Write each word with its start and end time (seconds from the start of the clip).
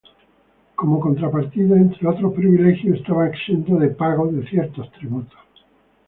Como 0.75 0.99
contrapartida, 0.99 1.75
entre 1.77 2.07
otros 2.07 2.33
privilegios, 2.33 2.97
estaba 2.97 3.27
exento 3.27 3.75
de 3.75 3.89
pago 3.89 4.25
de 4.31 4.43
ciertos 4.49 4.91
tributos. 4.93 5.37